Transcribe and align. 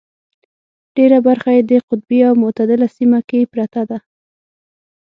ډېره 0.95 1.17
برخه 1.27 1.49
یې 1.57 1.61
په 1.79 1.83
قطبي 1.89 2.19
او 2.27 2.33
متعدله 2.43 2.87
سیمه 2.97 3.19
کې 3.29 3.49
پرته 3.53 3.81
ده. 3.89 3.97